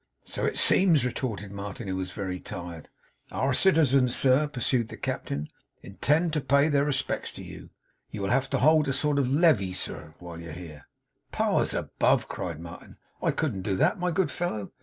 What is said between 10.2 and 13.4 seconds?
you're here.' 'Powers above!' cried Martin, 'I